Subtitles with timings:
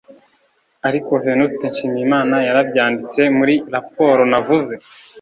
[0.87, 4.73] ariko Venuste Nshimiyimana yarabyanditse muri raporo navuze